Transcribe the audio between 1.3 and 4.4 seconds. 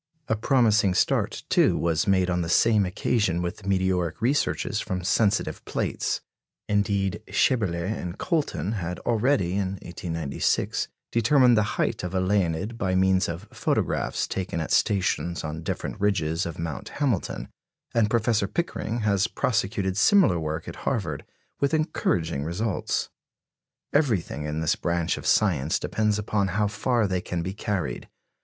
too, was made on the same occasion with meteoric